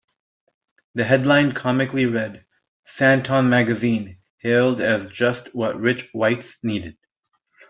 [0.95, 2.43] The headline comically read
[2.87, 6.97] Sandton magazine hailed as just what rich whites need.